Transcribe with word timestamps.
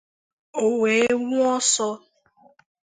o 0.61 0.63
wee 0.79 1.05
wụọ 1.27 1.45
ọsọ 1.57 1.87